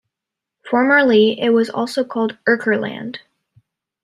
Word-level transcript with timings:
Formerly, 0.67 1.39
it 1.39 1.49
was 1.49 1.69
also 1.69 2.03
called 2.03 2.35
"Urker 2.49 2.75
Land". 2.81 3.19